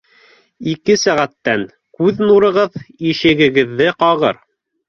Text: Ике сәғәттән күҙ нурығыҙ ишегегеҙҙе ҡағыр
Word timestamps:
Ике 0.71 0.95
сәғәттән 1.01 1.67
күҙ 1.99 2.25
нурығыҙ 2.31 2.81
ишегегеҙҙе 3.13 3.93
ҡағыр 4.03 4.43